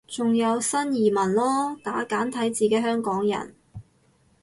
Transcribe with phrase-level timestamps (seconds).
[0.07, 3.53] 仲有新移民囉，打簡體字嘅香港人